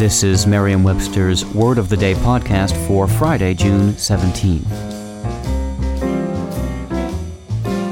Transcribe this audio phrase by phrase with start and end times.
[0.00, 4.64] This is Merriam Webster's Word of the Day podcast for Friday, June 17th.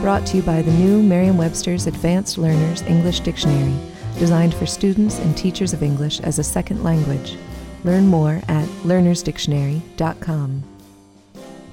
[0.00, 3.78] Brought to you by the new Merriam Webster's Advanced Learners English Dictionary,
[4.18, 7.36] designed for students and teachers of English as a second language.
[7.84, 10.62] Learn more at learnersdictionary.com.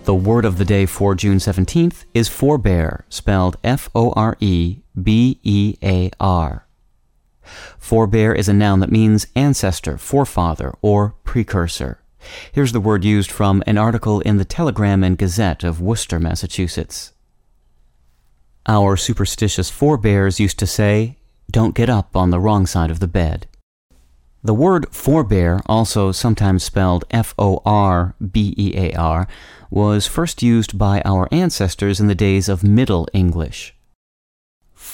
[0.03, 4.79] The word of the day for June 17th is forebear, spelled F O R E
[5.01, 6.64] B E A R.
[7.79, 11.99] Forebear is a noun that means ancestor, forefather, or precursor.
[12.51, 17.13] Here's the word used from an article in the Telegram and Gazette of Worcester, Massachusetts.
[18.67, 21.17] Our superstitious forebears used to say,
[21.51, 23.47] Don't get up on the wrong side of the bed.
[24.43, 29.27] The word forebear, also sometimes spelled F O R B E A R,
[29.69, 33.74] was first used by our ancestors in the days of Middle English.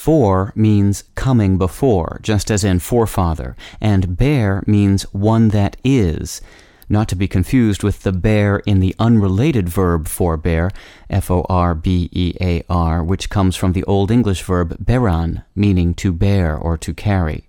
[0.01, 6.41] For means coming before, just as in forefather, and bear means one that is,
[6.89, 10.71] not to be confused with the bear in the unrelated verb forbear,
[11.07, 15.43] F O R B E A R, which comes from the Old English verb beran,
[15.53, 17.47] meaning to bear or to carry.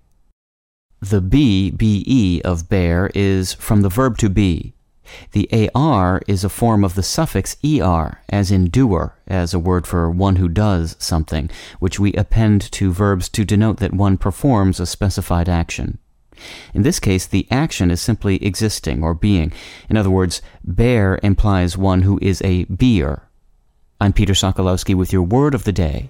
[1.01, 4.75] The B, be of bear is from the verb to be.
[5.31, 9.87] The AR is a form of the suffix ER, as in doer, as a word
[9.87, 14.79] for one who does something, which we append to verbs to denote that one performs
[14.79, 15.99] a specified action.
[16.73, 19.51] In this case, the action is simply existing or being.
[19.89, 23.23] In other words, bear implies one who is a beer.
[24.01, 26.09] I'm Peter Sokolowski with your word of the day.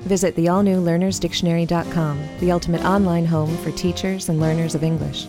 [0.00, 5.28] Visit the all new learnersdictionary.com, the ultimate online home for teachers and learners of English.